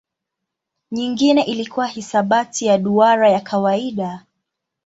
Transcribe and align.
Nyingine 0.91 1.41
ilikuwa 1.43 1.87
hisabati 1.87 2.65
ya 2.65 2.77
duara 2.77 3.29
ya 3.29 3.39
kawaida. 3.39 4.25